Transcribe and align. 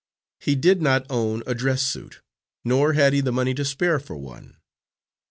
He 0.39 0.55
did 0.55 0.81
not 0.81 1.05
own 1.11 1.43
a 1.45 1.53
dress 1.53 1.83
suit, 1.83 2.23
nor 2.65 2.93
had 2.93 3.13
he 3.13 3.21
the 3.21 3.31
money 3.31 3.53
to 3.53 3.63
spare 3.63 3.99
for 3.99 4.15
one. 4.17 4.57